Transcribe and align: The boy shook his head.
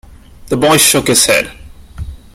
The 0.47 0.57
boy 0.57 0.77
shook 0.77 1.05
his 1.09 1.27
head. 1.27 1.51